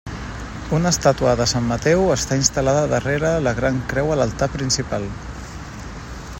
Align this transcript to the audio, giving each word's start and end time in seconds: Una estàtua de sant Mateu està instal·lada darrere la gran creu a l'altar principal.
Una 0.77 0.91
estàtua 0.95 1.33
de 1.41 1.45
sant 1.51 1.67
Mateu 1.73 2.01
està 2.15 2.37
instal·lada 2.41 2.87
darrere 2.95 3.31
la 3.49 3.55
gran 3.61 3.77
creu 3.93 4.13
a 4.15 4.21
l'altar 4.23 4.51
principal. 4.59 5.07